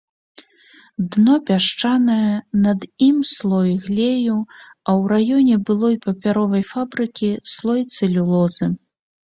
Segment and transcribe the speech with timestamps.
[1.15, 2.31] Дно пясчанае,
[2.63, 4.37] над ім слой глею,
[4.87, 8.65] а ў раёне былой папяровай фабрыкі слой цэлюлозы.